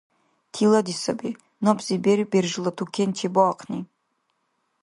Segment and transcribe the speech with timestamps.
[0.55, 1.31] Тилади саби,
[1.67, 3.81] набзи бер-бержла тукен чебаахъни.